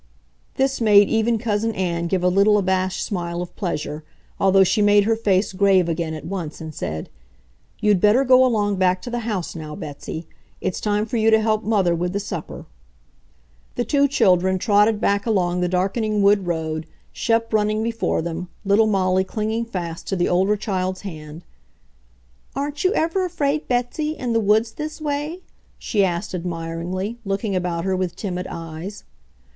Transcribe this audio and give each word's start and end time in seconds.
This 0.55 0.81
made 0.81 1.09
even 1.09 1.37
Cousin 1.37 1.75
Ann 1.75 2.07
give 2.07 2.23
a 2.23 2.27
little 2.27 2.57
abashed 2.57 3.05
smile 3.05 3.39
of 3.39 3.55
pleasure, 3.55 4.03
although 4.39 4.63
she 4.63 4.81
made 4.81 5.03
her 5.03 5.15
face 5.15 5.53
grave 5.53 5.87
again 5.87 6.15
at 6.15 6.25
once 6.25 6.59
and 6.59 6.73
said: 6.73 7.07
"You'd 7.81 8.01
better 8.01 8.23
go 8.23 8.43
along 8.43 8.77
back 8.77 9.03
to 9.03 9.11
the 9.11 9.19
house 9.19 9.55
now, 9.55 9.75
Betsy. 9.75 10.25
It's 10.59 10.81
time 10.81 11.05
for 11.05 11.17
you 11.17 11.29
to 11.29 11.39
help 11.39 11.63
Mother 11.63 11.93
with 11.93 12.13
the 12.13 12.19
supper." 12.19 12.65
The 13.75 13.85
two 13.85 14.07
children 14.07 14.57
trotted 14.57 14.99
back 14.99 15.27
along 15.27 15.61
the 15.61 15.69
darkening 15.69 16.23
wood 16.23 16.47
road, 16.47 16.87
Shep 17.13 17.53
running 17.53 17.83
before 17.83 18.23
them, 18.23 18.49
little 18.65 18.87
Molly 18.87 19.23
clinging 19.23 19.65
fast 19.65 20.07
to 20.07 20.15
the 20.15 20.27
older 20.27 20.57
child's 20.57 21.01
hand. 21.01 21.43
"Aren't 22.55 22.83
you 22.83 22.91
ever 22.95 23.23
afraid, 23.23 23.67
Betsy, 23.67 24.17
in 24.17 24.33
the 24.33 24.39
woods 24.39 24.71
this 24.71 24.99
way?" 24.99 25.41
she 25.77 26.03
asked 26.03 26.33
admiringly, 26.33 27.19
looking 27.23 27.55
about 27.55 27.85
her 27.85 27.95
with 27.95 28.15
timid 28.15 28.47
eyes. 28.49 29.03